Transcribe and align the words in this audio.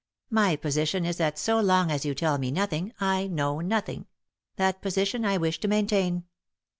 My 0.31 0.55
position 0.55 1.05
is 1.05 1.17
that 1.17 1.37
so 1.37 1.59
long 1.59 1.91
as 1.91 2.05
you 2.05 2.15
tell 2.15 2.39
me 2.39 2.49
nothing, 2.49 2.91
I 2.99 3.27
know 3.27 3.59
nothing; 3.59 4.07
that 4.55 4.81
position 4.81 5.23
I 5.23 5.37
wish 5.37 5.59
to 5.59 5.67
maintain. 5.67 6.23